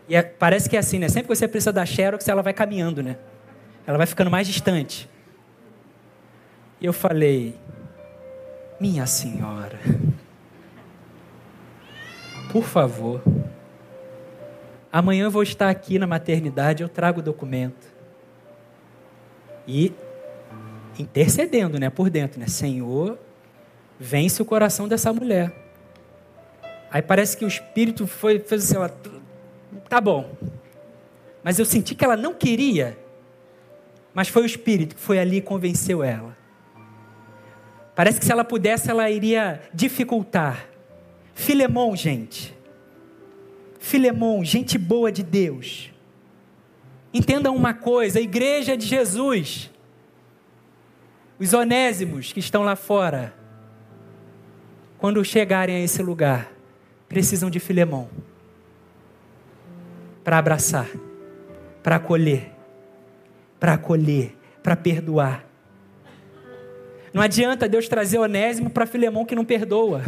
[0.07, 1.07] E é, parece que é assim, né?
[1.07, 3.17] Sempre que você precisa da xerox, ela vai caminhando, né?
[3.87, 5.09] Ela vai ficando mais distante.
[6.79, 7.55] E eu falei,
[8.81, 9.79] minha senhora,
[12.51, 13.21] por favor,
[14.91, 17.93] amanhã eu vou estar aqui na maternidade, eu trago o documento.
[19.67, 19.93] E
[20.97, 22.47] intercedendo, né, por dentro, né?
[22.47, 23.19] Senhor,
[23.99, 25.53] vence o coração dessa mulher.
[26.89, 28.89] Aí parece que o espírito foi, fez assim, ela,
[29.87, 30.31] tá bom.
[31.43, 32.97] Mas eu senti que ela não queria.
[34.11, 36.40] Mas foi o espírito que foi ali e convenceu ela.
[37.95, 40.67] Parece que se ela pudesse, ela iria dificultar.
[41.33, 42.55] Filemão, gente.
[43.79, 45.91] Filemão, gente boa de Deus.
[47.13, 49.69] Entendam uma coisa: a igreja de Jesus,
[51.39, 53.33] os onésimos que estão lá fora,
[54.97, 56.51] quando chegarem a esse lugar,
[57.09, 58.09] precisam de Filemão
[60.23, 60.87] para abraçar,
[61.81, 62.51] para acolher,
[63.59, 65.50] para acolher, para perdoar.
[67.13, 70.03] Não adianta Deus trazer Onésimo para Filemão que não perdoa.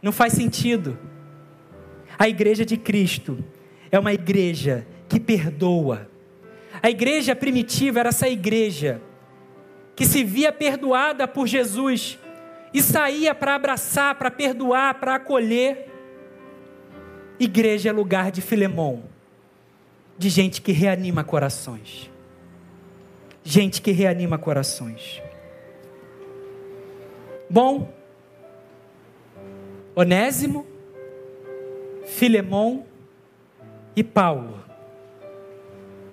[0.00, 0.98] Não faz sentido.
[2.18, 3.44] A igreja de Cristo
[3.90, 6.08] é uma igreja que perdoa.
[6.82, 9.00] A igreja primitiva era essa igreja
[9.96, 12.18] que se via perdoada por Jesus
[12.72, 15.88] e saía para abraçar, para perdoar, para acolher.
[17.40, 19.04] Igreja é lugar de Filemão,
[20.16, 22.10] de gente que reanima corações.
[23.50, 25.22] Gente que reanima corações.
[27.48, 27.90] Bom,
[29.96, 30.66] Onésimo,
[32.04, 32.84] Filemão
[33.96, 34.62] e Paulo.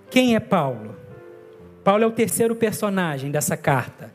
[0.09, 0.95] Quem é Paulo?
[1.83, 4.13] Paulo é o terceiro personagem dessa carta.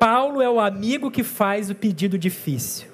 [0.00, 2.88] Paulo é o amigo que faz o pedido difícil.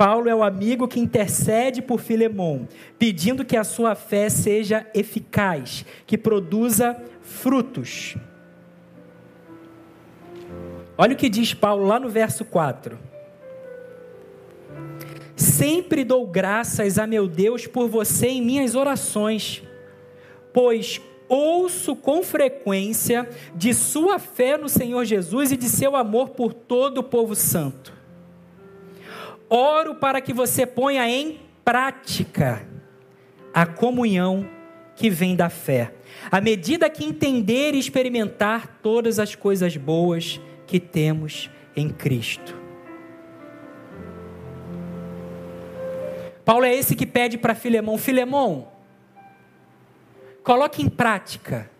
[0.00, 2.66] Paulo é o amigo que intercede por Filemão,
[2.98, 8.16] pedindo que a sua fé seja eficaz, que produza frutos.
[10.96, 12.98] Olha o que diz Paulo lá no verso 4.
[15.36, 19.62] Sempre dou graças a meu Deus por você em minhas orações,
[20.50, 26.54] pois ouço com frequência de sua fé no Senhor Jesus e de seu amor por
[26.54, 27.99] todo o povo santo.
[29.50, 32.66] Oro para que você ponha em prática
[33.52, 34.48] a comunhão
[34.96, 35.92] que vem da fé,
[36.30, 42.56] à medida que entender e experimentar todas as coisas boas que temos em Cristo.
[46.44, 48.68] Paulo é esse que pede para Filemão: Filemão,
[50.42, 51.70] Coloque em prática.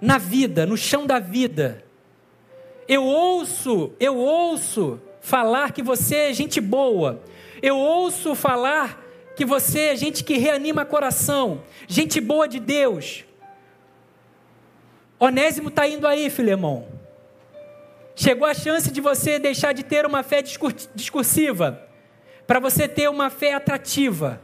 [0.00, 1.84] Na vida, no chão da vida.
[2.88, 7.22] Eu ouço, eu ouço falar que você é gente boa.
[7.62, 9.00] Eu ouço falar
[9.36, 13.24] que você é gente que reanima coração, gente boa de Deus.
[15.20, 16.88] Onésimo está indo aí, Filemão.
[18.16, 20.42] Chegou a chance de você deixar de ter uma fé
[20.94, 21.88] discursiva,
[22.44, 24.40] para você ter uma fé atrativa.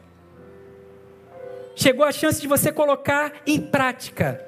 [1.75, 4.46] Chegou a chance de você colocar em prática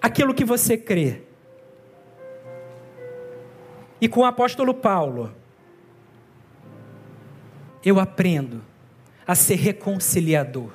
[0.00, 1.22] aquilo que você crê.
[4.00, 5.37] E com o apóstolo Paulo,
[7.84, 8.62] eu aprendo
[9.26, 10.70] a ser reconciliador.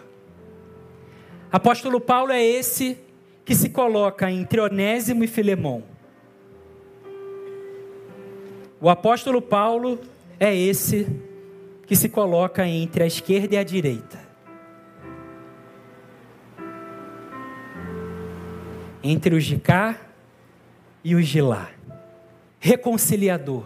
[1.51, 2.97] Apóstolo Paulo é esse
[3.45, 5.83] que se coloca entre Onésimo e Filemão.
[8.79, 9.99] O apóstolo Paulo
[10.39, 11.07] é esse
[11.85, 14.23] que se coloca entre a esquerda e a direita.
[19.03, 19.99] entre os de cá
[21.03, 21.69] e os de lá.
[22.59, 23.65] Reconciliador.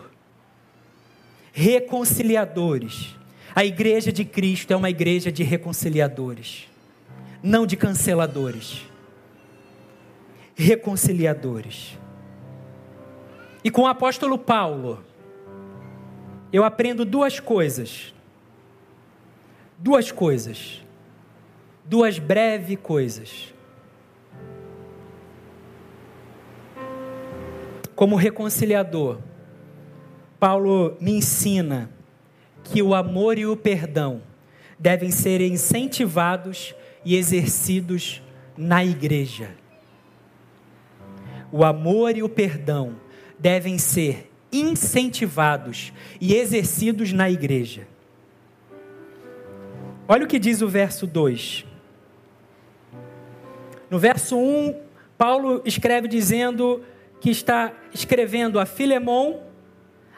[1.54, 3.16] Reconciliadores.
[3.58, 6.68] A igreja de Cristo é uma igreja de reconciliadores,
[7.42, 8.88] não de canceladores.
[10.54, 11.98] Reconciliadores.
[13.64, 15.04] E com o apóstolo Paulo,
[16.54, 18.14] eu aprendo duas coisas.
[19.80, 20.86] Duas coisas.
[21.84, 23.56] Duas breves coisas.
[27.96, 29.18] Como reconciliador,
[30.40, 31.97] Paulo me ensina
[32.72, 34.22] que o amor e o perdão
[34.78, 38.22] devem ser incentivados e exercidos
[38.58, 39.52] na igreja.
[41.52, 42.96] O amor e o perdão
[43.40, 47.88] devem ser incentivados e exercidos na igreja.
[50.08, 51.66] Olha o que diz o verso 2.
[53.90, 54.76] No verso 1,
[55.18, 56.82] Paulo escreve dizendo
[57.20, 59.40] que está escrevendo a Filemon.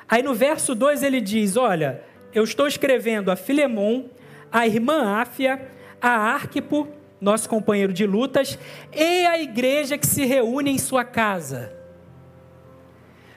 [0.08, 4.06] Aí no verso 2 ele diz: Olha, eu estou escrevendo a Filemon,
[4.52, 5.70] a irmã Áfia,
[6.02, 6.88] a Arquipo,
[7.20, 8.58] nosso companheiro de lutas,
[8.94, 11.74] e a igreja que se reúne em sua casa.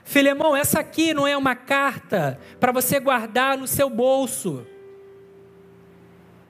[0.05, 4.67] Filemão, essa aqui não é uma carta para você guardar no seu bolso.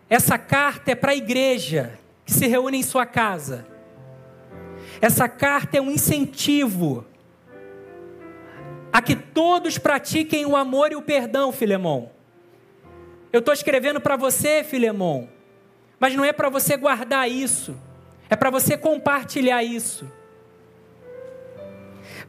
[0.08, 3.66] Essa carta é para a igreja que se reúne em sua casa.
[5.00, 7.06] Essa carta é um incentivo
[8.92, 12.10] a que todos pratiquem o amor e o perdão, Filemão.
[13.32, 15.28] Eu estou escrevendo para você, Filemão,
[15.98, 17.76] mas não é para você guardar isso,
[18.28, 20.06] é para você compartilhar isso.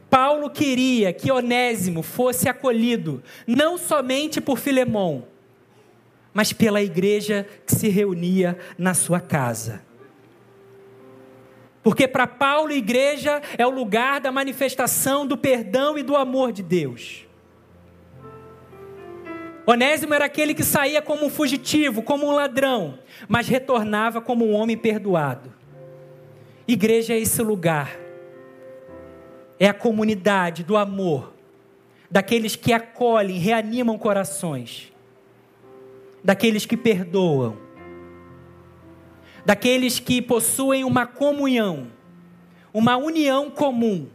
[0.08, 5.26] Paulo queria que Onésimo fosse acolhido não somente por Filemão,
[6.32, 9.82] mas pela igreja que se reunia na sua casa.
[11.82, 16.62] Porque para Paulo, igreja é o lugar da manifestação do perdão e do amor de
[16.62, 17.26] Deus.
[19.66, 24.52] Onésimo era aquele que saía como um fugitivo, como um ladrão, mas retornava como um
[24.52, 25.52] homem perdoado.
[26.68, 27.98] Igreja é esse lugar,
[29.58, 31.32] é a comunidade do amor,
[32.10, 34.92] daqueles que acolhem, reanimam corações,
[36.22, 37.56] daqueles que perdoam,
[39.46, 41.88] daqueles que possuem uma comunhão,
[42.72, 44.08] uma união comum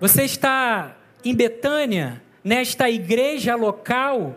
[0.00, 4.34] Você está em Betânia, nesta igreja local,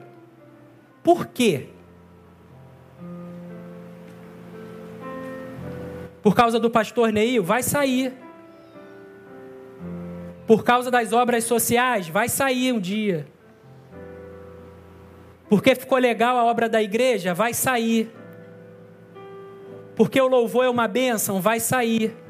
[1.02, 1.70] por quê?
[6.22, 7.42] Por causa do pastor Neil?
[7.44, 8.14] Vai sair.
[10.46, 12.10] Por causa das obras sociais?
[12.10, 13.26] Vai sair um dia.
[15.48, 17.34] Porque ficou legal a obra da igreja?
[17.34, 18.12] Vai sair.
[19.96, 21.40] Porque o louvor é uma bênção?
[21.40, 22.23] Vai sair.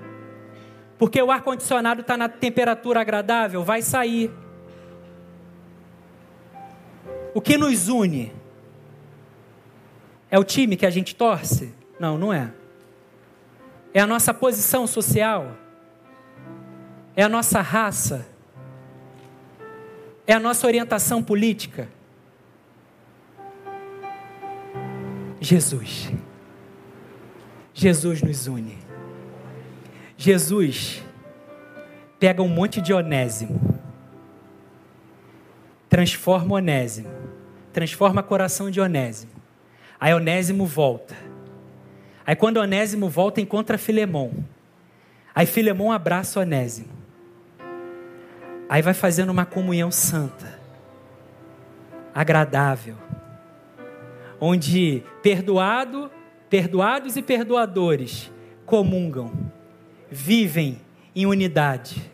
[1.04, 4.32] Porque o ar-condicionado está na temperatura agradável, vai sair.
[7.34, 8.32] O que nos une?
[10.32, 11.74] É o time que a gente torce?
[12.00, 12.54] Não, não é.
[13.94, 15.58] É a nossa posição social?
[17.18, 18.26] É a nossa raça?
[20.26, 21.90] É a nossa orientação política?
[25.42, 26.14] Jesus.
[27.74, 28.83] Jesus nos une.
[30.24, 31.04] Jesus
[32.18, 33.60] pega um monte de onésimo,
[35.90, 37.10] transforma onésimo,
[37.74, 39.34] transforma coração de onésimo.
[40.00, 41.14] Aí onésimo volta.
[42.26, 44.32] Aí quando onésimo volta, encontra Filemão.
[45.36, 46.88] Aí Filemão abraça onésimo.
[48.70, 50.58] Aí vai fazendo uma comunhão santa,
[52.16, 52.96] agradável,
[54.40, 56.10] onde perdoado,
[56.50, 58.32] perdoados e perdoadores
[58.66, 59.52] comungam
[60.14, 60.80] vivem
[61.16, 62.12] em unidade.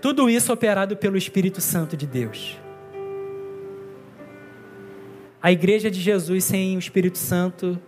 [0.00, 2.56] Tudo isso operado pelo Espírito Santo de Deus.
[5.42, 7.78] A igreja de Jesus sem o Espírito Santo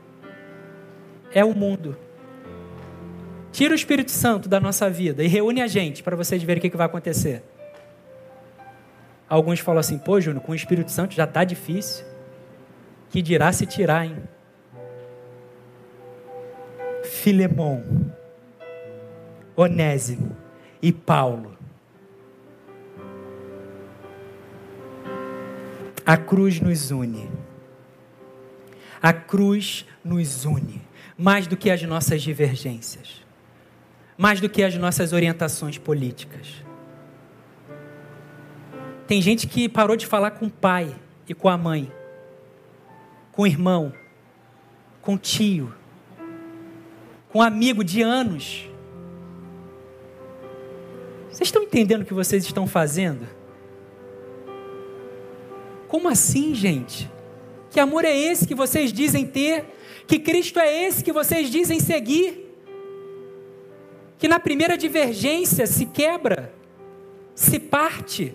[1.33, 1.97] é o mundo.
[3.53, 6.71] Tira o Espírito Santo da nossa vida e reúne a gente para vocês verem o
[6.71, 7.43] que, vai acontecer.
[9.29, 12.05] Alguns falam assim, pô, Júnior, com o Espírito Santo já está difícil.
[13.11, 14.17] Que dirá se tirar, hein?
[17.09, 17.83] Filemão,
[19.57, 20.37] Onésimo
[20.81, 21.57] e Paulo.
[26.05, 27.29] A cruz nos une.
[29.03, 30.83] A cruz nos une.
[31.17, 33.25] Mais do que as nossas divergências.
[34.17, 36.63] Mais do que as nossas orientações políticas.
[39.07, 40.95] Tem gente que parou de falar com o pai
[41.27, 41.91] e com a mãe,
[43.33, 43.93] com o irmão,
[45.01, 45.75] com o tio,
[47.31, 48.69] com um amigo de anos.
[51.31, 53.27] Vocês estão entendendo o que vocês estão fazendo?
[55.87, 57.11] Como assim, gente?
[57.71, 59.65] Que amor é esse que vocês dizem ter?
[60.07, 62.47] Que Cristo é esse que vocês dizem seguir?
[64.19, 66.53] Que na primeira divergência se quebra,
[67.35, 68.35] se parte.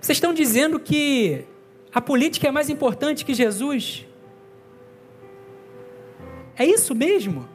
[0.00, 1.44] Vocês estão dizendo que
[1.92, 4.05] a política é mais importante que Jesus?
[6.58, 7.46] É isso mesmo?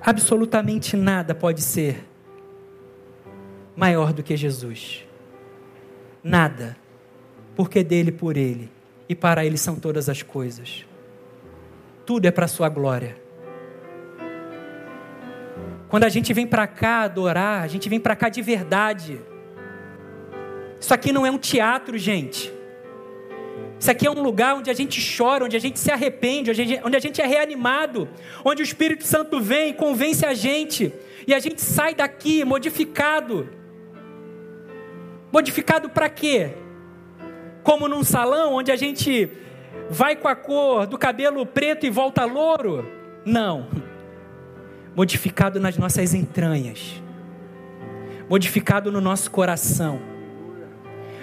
[0.00, 2.02] Absolutamente nada pode ser
[3.76, 5.06] maior do que Jesus.
[6.24, 6.76] Nada.
[7.54, 8.70] Porque dele, por ele
[9.08, 10.86] e para ele são todas as coisas.
[12.06, 13.16] Tudo é para a sua glória.
[15.88, 19.20] Quando a gente vem para cá adorar, a gente vem para cá de verdade.
[20.80, 22.59] Isso aqui não é um teatro, gente.
[23.80, 26.96] Isso aqui é um lugar onde a gente chora, onde a gente se arrepende, onde
[26.96, 28.06] a gente, é reanimado,
[28.44, 30.92] onde o Espírito Santo vem e convence a gente,
[31.26, 33.48] e a gente sai daqui modificado.
[35.32, 36.50] Modificado para quê?
[37.62, 39.30] Como num salão onde a gente
[39.88, 42.86] vai com a cor do cabelo preto e volta louro?
[43.24, 43.66] Não.
[44.94, 47.02] Modificado nas nossas entranhas,
[48.28, 50.10] modificado no nosso coração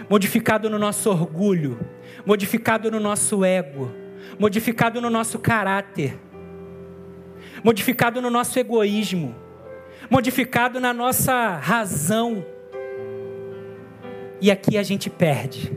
[0.09, 1.79] modificado no nosso orgulho,
[2.25, 3.91] modificado no nosso ego,
[4.39, 6.17] modificado no nosso caráter,
[7.63, 9.35] modificado no nosso egoísmo,
[10.09, 12.45] modificado na nossa razão.
[14.39, 15.71] E aqui a gente perde.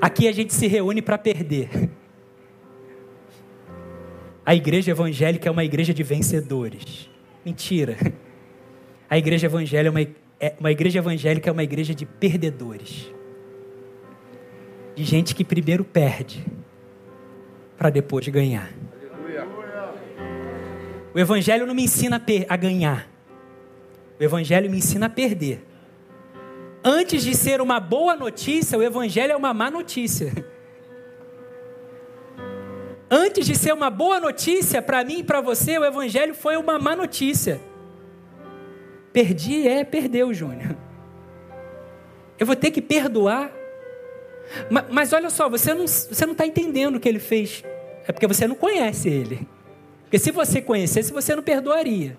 [0.00, 1.90] Aqui a gente se reúne para perder.
[4.46, 7.10] A igreja evangélica é uma igreja de vencedores.
[7.44, 7.96] Mentira.
[9.10, 13.12] A igreja evangélica é uma é, uma igreja evangélica é uma igreja de perdedores.
[14.98, 16.44] De gente que primeiro perde
[17.76, 18.68] para depois ganhar.
[21.14, 23.08] O evangelho não me ensina a, a ganhar.
[24.18, 25.64] O evangelho me ensina a perder.
[26.82, 30.32] Antes de ser uma boa notícia, o evangelho é uma má notícia.
[33.08, 36.76] Antes de ser uma boa notícia para mim e para você, o evangelho foi uma
[36.76, 37.60] má notícia.
[39.12, 40.76] Perdi é, perdeu, Júnior.
[42.36, 43.57] Eu vou ter que perdoar.
[44.70, 47.62] Mas, mas olha só, você não está tá entendendo o que ele fez.
[48.06, 49.46] É porque você não conhece ele.
[50.04, 52.16] Porque se você conhecesse, você não perdoaria.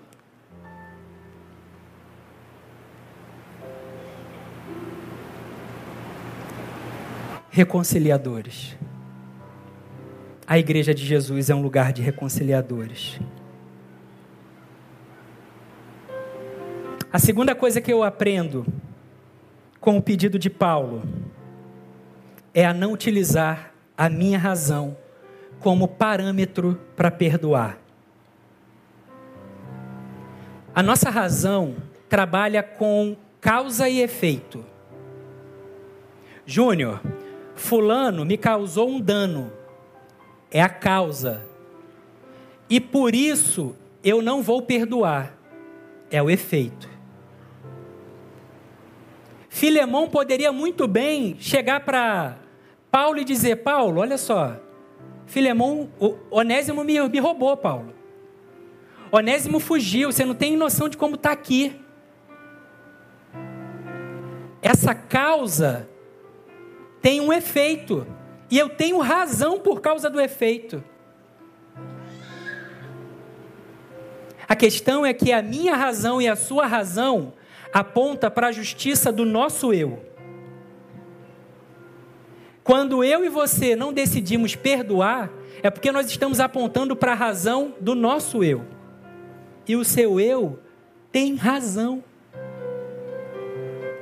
[7.50, 8.76] Reconciliadores.
[10.46, 13.20] A igreja de Jesus é um lugar de reconciliadores.
[17.12, 18.64] A segunda coisa que eu aprendo
[19.80, 21.02] com o pedido de Paulo
[22.52, 24.96] é a não utilizar a minha razão
[25.60, 27.78] como parâmetro para perdoar.
[30.74, 31.76] A nossa razão
[32.08, 34.64] trabalha com causa e efeito.
[36.44, 37.00] Júnior,
[37.54, 39.52] Fulano me causou um dano,
[40.50, 41.42] é a causa,
[42.68, 45.34] e por isso eu não vou perdoar,
[46.10, 46.89] é o efeito.
[49.50, 52.38] Filemão poderia muito bem chegar para
[52.88, 54.56] Paulo e dizer: Paulo, olha só,
[55.26, 55.90] Filemão,
[56.30, 57.92] Onésimo me, me roubou, Paulo.
[59.10, 61.78] Onésimo fugiu, você não tem noção de como está aqui.
[64.62, 65.88] Essa causa
[67.02, 68.06] tem um efeito,
[68.48, 70.82] e eu tenho razão por causa do efeito.
[74.46, 77.32] A questão é que a minha razão e a sua razão
[77.72, 80.04] aponta para a justiça do nosso eu.
[82.62, 85.30] Quando eu e você não decidimos perdoar,
[85.62, 88.64] é porque nós estamos apontando para a razão do nosso eu.
[89.66, 90.58] E o seu eu
[91.10, 92.02] tem razão.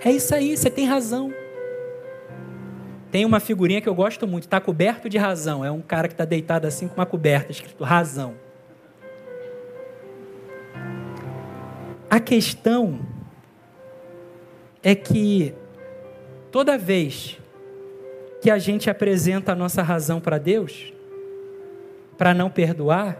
[0.05, 1.33] É isso aí, você tem razão.
[3.11, 5.65] Tem uma figurinha que eu gosto muito, está coberto de razão.
[5.65, 8.35] É um cara que está deitado assim com uma coberta, escrito razão.
[12.11, 13.01] A questão
[14.83, 15.55] é que
[16.51, 17.39] toda vez
[18.41, 20.93] que a gente apresenta a nossa razão para Deus,
[22.17, 23.19] para não perdoar,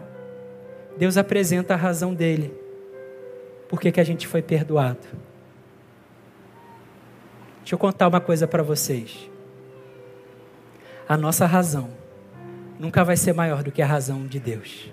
[0.97, 2.53] Deus apresenta a razão dele.
[3.67, 5.05] Por que, que a gente foi perdoado?
[7.59, 9.29] Deixa eu contar uma coisa para vocês.
[11.07, 11.89] A nossa razão
[12.79, 14.91] nunca vai ser maior do que a razão de Deus.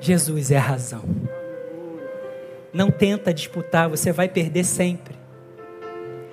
[0.00, 1.02] Jesus é a razão.
[2.74, 5.14] Não tenta disputar, você vai perder sempre.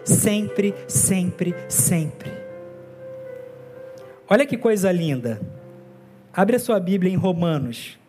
[0.03, 2.31] Sempre, sempre, sempre.
[4.27, 5.39] Olha que coisa linda.
[6.33, 7.99] Abre a sua Bíblia em Romanos,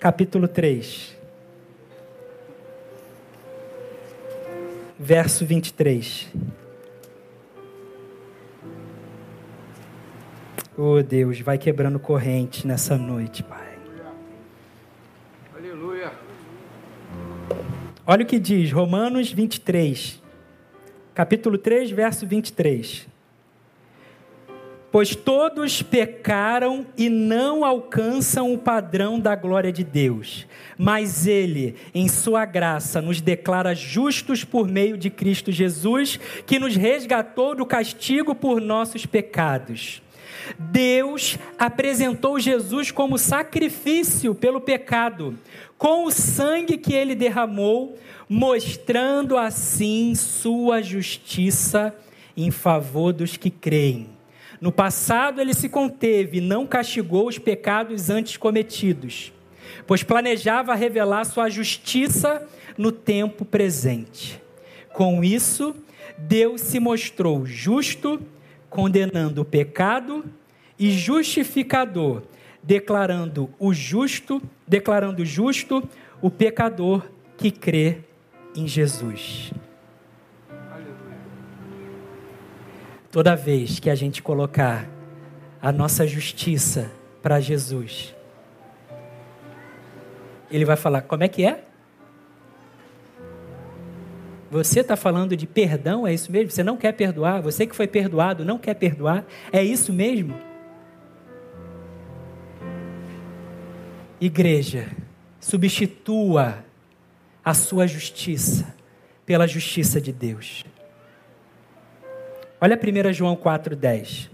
[0.00, 1.16] capítulo 3.
[4.98, 6.32] Verso 23.
[10.76, 13.65] Oh Deus, vai quebrando corrente nessa noite, Pai.
[18.08, 20.22] Olha o que diz Romanos 23,
[21.12, 23.04] capítulo 3, verso 23.
[24.92, 30.46] Pois todos pecaram e não alcançam o padrão da glória de Deus.
[30.78, 36.76] Mas Ele, em Sua graça, nos declara justos por meio de Cristo Jesus, que nos
[36.76, 40.00] resgatou do castigo por nossos pecados.
[40.58, 45.36] Deus apresentou Jesus como sacrifício pelo pecado,
[45.78, 47.96] com o sangue que ele derramou,
[48.28, 51.94] mostrando assim sua justiça
[52.36, 54.08] em favor dos que creem.
[54.60, 59.32] No passado ele se conteve, não castigou os pecados antes cometidos,
[59.86, 62.46] pois planejava revelar sua justiça
[62.76, 64.40] no tempo presente.
[64.92, 65.76] Com isso,
[66.16, 68.20] Deus se mostrou justo,
[68.70, 70.24] condenando o pecado,
[70.78, 72.22] e justificador,
[72.66, 75.88] declarando o justo, declarando justo
[76.20, 77.06] o pecador
[77.36, 77.98] que crê
[78.56, 79.52] em Jesus.
[83.12, 84.88] Toda vez que a gente colocar
[85.62, 86.90] a nossa justiça
[87.22, 88.14] para Jesus,
[90.50, 91.64] ele vai falar: como é que é?
[94.50, 96.50] Você está falando de perdão, é isso mesmo?
[96.50, 97.40] Você não quer perdoar?
[97.42, 99.24] Você que foi perdoado não quer perdoar?
[99.52, 100.45] É isso mesmo?
[104.20, 104.88] Igreja,
[105.38, 106.64] substitua
[107.44, 108.74] a sua justiça
[109.26, 110.64] pela justiça de Deus.
[112.58, 114.30] Olha 1 João 4,10.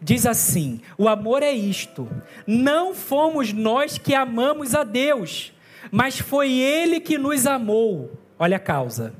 [0.00, 2.08] Diz assim: o amor é isto,
[2.44, 5.52] não fomos nós que amamos a Deus,
[5.92, 8.10] mas foi Ele que nos amou.
[8.36, 9.14] Olha a causa.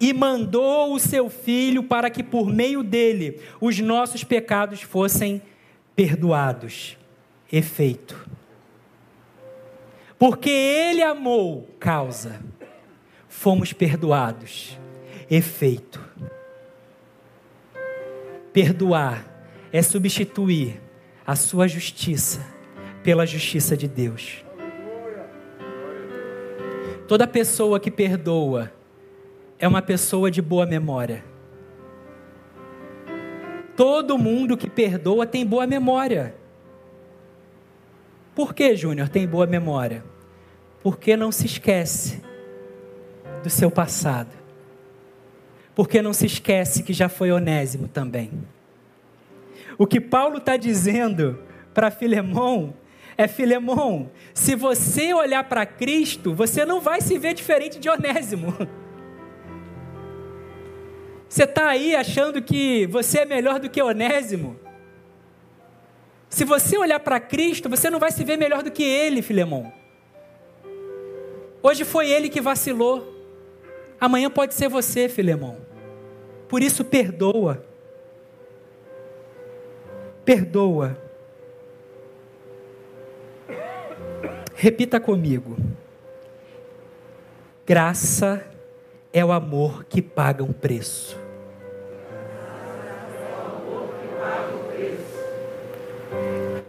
[0.00, 5.42] E mandou o seu Filho para que por meio dele os nossos pecados fossem
[5.94, 6.96] perdoados.
[7.52, 8.23] Efeito.
[10.24, 12.40] Porque Ele amou, causa.
[13.28, 14.78] Fomos perdoados.
[15.30, 16.00] Efeito
[18.50, 19.22] Perdoar
[19.70, 20.80] é substituir
[21.26, 22.40] a sua justiça
[23.02, 24.42] pela justiça de Deus.
[27.06, 28.72] Toda pessoa que perdoa
[29.58, 31.22] é uma pessoa de boa memória.
[33.76, 36.34] Todo mundo que perdoa tem boa memória.
[38.34, 40.13] Por que, Júnior, tem boa memória?
[40.84, 42.22] Porque não se esquece
[43.42, 44.44] do seu passado
[45.74, 48.30] porque não se esquece que já foi onésimo também.
[49.76, 51.40] O que Paulo está dizendo
[51.72, 52.74] para Filemão
[53.16, 58.54] é: Filemão, se você olhar para Cristo, você não vai se ver diferente de Onésimo.
[61.28, 64.56] Você está aí achando que você é melhor do que Onésimo?
[66.28, 69.72] Se você olhar para Cristo, você não vai se ver melhor do que ele, Filemão.
[71.66, 73.10] Hoje foi ele que vacilou.
[73.98, 75.56] Amanhã pode ser você, Filemão.
[76.46, 77.64] Por isso, perdoa.
[80.26, 80.94] Perdoa.
[84.54, 85.56] Repita comigo.
[87.64, 88.46] Graça
[89.10, 91.18] é o amor que paga um preço.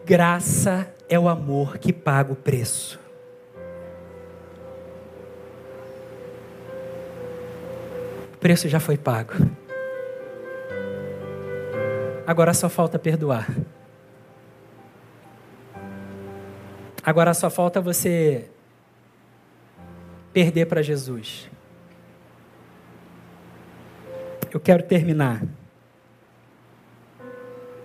[0.05, 3.04] Graça é o amor que paga o preço.
[8.45, 9.33] Preço já foi pago.
[12.27, 13.49] Agora só falta perdoar.
[17.03, 18.47] Agora só falta você
[20.31, 21.49] perder para Jesus.
[24.53, 25.41] Eu quero terminar.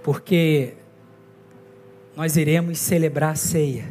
[0.03, 0.75] Porque
[2.15, 3.91] nós iremos celebrar a ceia.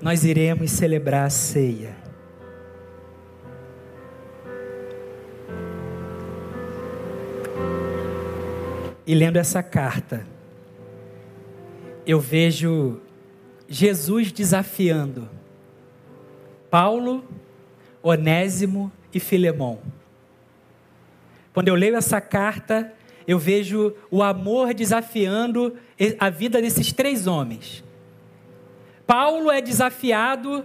[0.00, 1.99] Nós iremos celebrar a ceia.
[9.10, 10.24] E lendo essa carta,
[12.06, 13.00] eu vejo
[13.68, 15.28] Jesus desafiando
[16.70, 17.24] Paulo,
[18.04, 19.80] Onésimo e Filemão.
[21.52, 22.94] Quando eu leio essa carta,
[23.26, 25.76] eu vejo o amor desafiando
[26.16, 27.82] a vida desses três homens.
[29.08, 30.64] Paulo é desafiado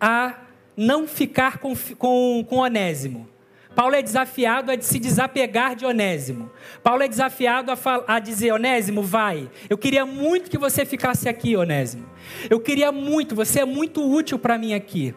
[0.00, 0.38] a
[0.76, 3.28] não ficar com, com, com Onésimo.
[3.74, 6.50] Paulo é desafiado a se desapegar de Onésimo.
[6.82, 9.48] Paulo é desafiado a, a, dizer: Onésimo, vai.
[9.68, 12.04] Eu queria muito que você ficasse aqui, Onésimo.
[12.48, 15.14] Eu queria muito, você é muito útil para mim aqui.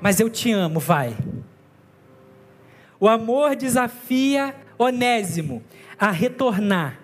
[0.00, 1.14] Mas eu te amo, vai.
[2.98, 5.62] O amor desafia Onésimo
[5.98, 7.00] a retornar.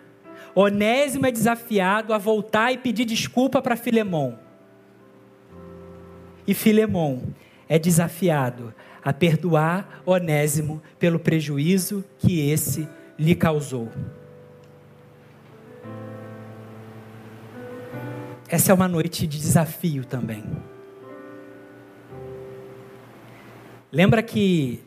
[0.54, 4.38] Onésimo é desafiado a voltar e pedir desculpa para Filemão.
[6.46, 7.22] E Filemão
[7.68, 12.88] é desafiado a perdoar Onésimo pelo prejuízo que esse
[13.18, 13.88] lhe causou.
[18.48, 20.44] Essa é uma noite de desafio também.
[23.92, 24.82] Lembra que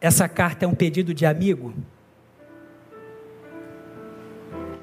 [0.00, 1.74] essa carta é um pedido de amigo?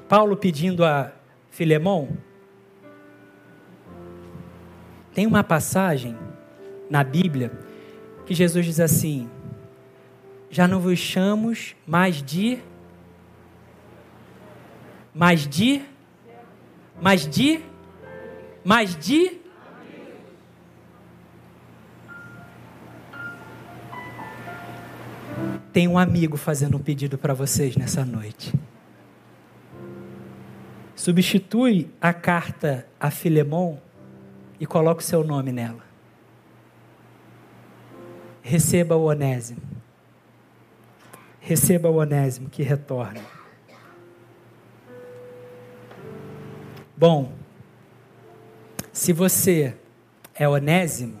[0.08, 1.12] Paulo pedindo a
[1.50, 2.08] Filemão.
[5.12, 6.16] Tem uma passagem
[6.88, 7.52] na Bíblia
[8.28, 9.26] que Jesus diz assim:
[10.50, 12.58] Já não vos chamamos mais de.
[15.14, 15.80] Mais de.
[17.00, 17.60] Mais de.
[18.62, 19.38] Mais de.
[25.72, 28.52] Tem um amigo fazendo um pedido para vocês nessa noite.
[30.94, 33.78] Substitui a carta a Filemon
[34.60, 35.87] e coloque o seu nome nela.
[38.48, 39.60] Receba o onésimo.
[41.38, 43.20] Receba o onésimo que retorna.
[46.96, 47.34] Bom,
[48.90, 49.76] se você
[50.34, 51.18] é onésimo,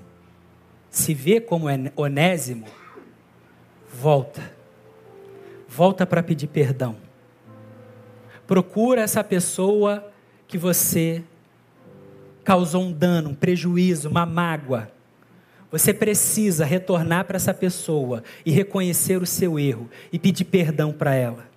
[0.88, 2.64] se vê como é onésimo,
[3.92, 4.50] volta.
[5.68, 6.96] Volta para pedir perdão.
[8.46, 10.10] Procura essa pessoa
[10.46, 11.22] que você
[12.42, 14.90] causou um dano, um prejuízo, uma mágoa.
[15.70, 21.14] Você precisa retornar para essa pessoa e reconhecer o seu erro e pedir perdão para
[21.14, 21.48] ela.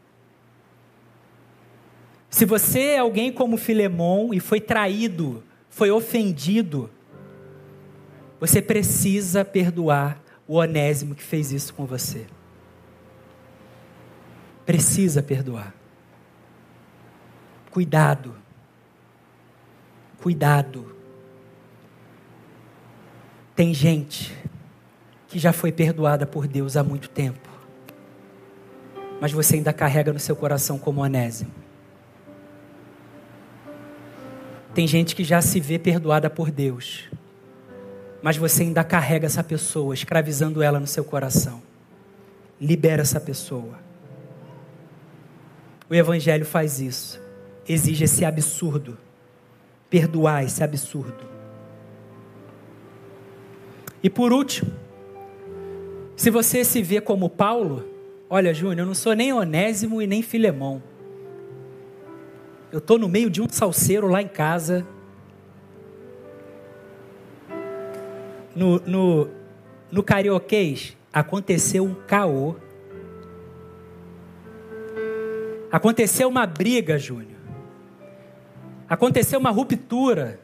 [2.30, 6.90] Se você é alguém como Filemon e foi traído, foi ofendido,
[8.40, 12.26] você precisa perdoar o Onésimo que fez isso com você.
[14.66, 15.74] Precisa perdoar.
[17.70, 18.36] Cuidado.
[20.22, 21.01] Cuidado.
[23.56, 24.34] Tem gente
[25.28, 27.50] que já foi perdoada por Deus há muito tempo,
[29.20, 31.52] mas você ainda carrega no seu coração como Onésimo.
[34.74, 37.10] Tem gente que já se vê perdoada por Deus,
[38.22, 41.62] mas você ainda carrega essa pessoa, escravizando ela no seu coração.
[42.60, 43.80] Libera essa pessoa.
[45.90, 47.22] O Evangelho faz isso,
[47.68, 48.98] exige esse absurdo,
[49.90, 51.31] perdoar esse absurdo.
[54.04, 54.72] E por último,
[56.16, 57.84] se você se vê como Paulo,
[58.30, 60.82] olha, Júnior, eu não sou nem Onésimo e nem Filemão.
[62.72, 64.86] Eu estou no meio de um salseiro lá em casa.
[68.56, 69.30] No, no,
[69.92, 72.56] no carioquês, aconteceu um caô.
[75.72, 77.40] Aconteceu uma briga, Júnior.
[78.90, 80.40] Aconteceu uma ruptura.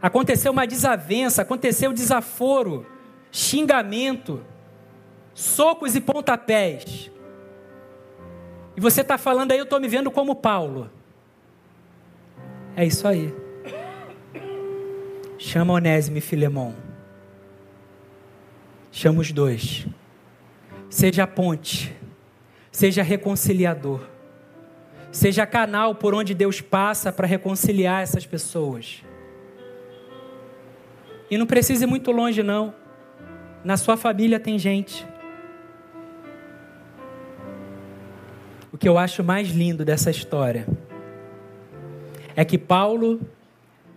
[0.00, 1.42] Aconteceu uma desavença.
[1.42, 2.86] Aconteceu desaforo,
[3.30, 4.44] xingamento,
[5.34, 7.10] socos e pontapés.
[8.76, 10.90] E você está falando aí, eu estou me vendo como Paulo.
[12.76, 13.34] É isso aí.
[15.36, 16.74] Chama Onésimo e Filemão.
[18.92, 19.86] Chama os dois.
[20.88, 21.94] Seja ponte.
[22.70, 24.00] Seja reconciliador.
[25.10, 29.02] Seja canal por onde Deus passa para reconciliar essas pessoas.
[31.30, 32.74] E não precisa ir muito longe, não.
[33.64, 35.06] Na sua família tem gente
[38.72, 40.64] o que eu acho mais lindo dessa história
[42.36, 43.20] é que Paulo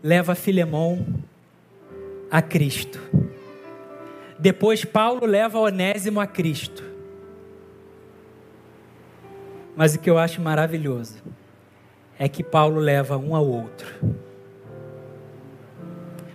[0.01, 1.05] leva Filemão
[2.31, 2.99] a Cristo.
[4.39, 6.83] Depois Paulo leva Onésimo a Cristo.
[9.75, 11.21] Mas o que eu acho maravilhoso
[12.17, 13.87] é que Paulo leva um ao outro.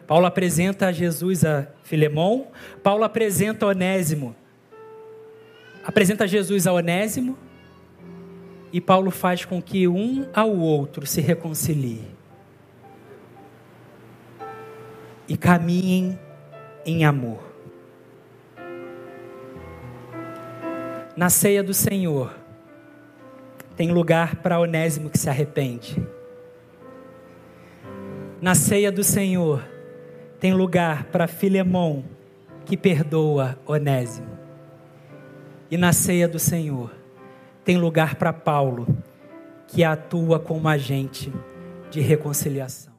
[0.07, 2.49] Paulo apresenta Jesus a Filemão,
[2.83, 4.35] Paulo apresenta Onésimo.
[5.85, 7.37] Apresenta Jesus a Onésimo
[8.73, 12.05] e Paulo faz com que um ao outro se reconcilie
[15.29, 16.19] e caminhem
[16.85, 17.41] em amor.
[21.17, 22.33] Na ceia do Senhor,
[23.77, 26.01] tem lugar para Onésimo que se arrepende.
[28.41, 29.76] Na ceia do Senhor,
[30.39, 32.05] tem lugar para Filemão
[32.65, 34.37] que perdoa Onésimo.
[35.71, 36.93] E na ceia do Senhor,
[37.65, 38.87] tem lugar para Paulo,
[39.67, 41.33] que atua como agente
[41.91, 42.96] de reconciliação.